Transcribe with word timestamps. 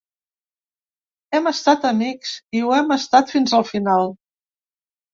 Hem 1.39 1.51
estat 1.51 1.87
amics 1.91 2.33
i 2.57 2.65
ho 2.65 2.75
hem 2.81 2.99
estat 2.99 3.37
fins 3.37 3.57
al 3.63 3.71
final. 3.75 4.15